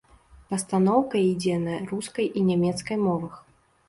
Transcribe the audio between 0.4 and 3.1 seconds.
Пастаноўка ідзе на рускай і нямецкай